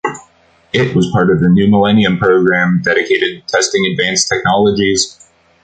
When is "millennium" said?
1.69-2.17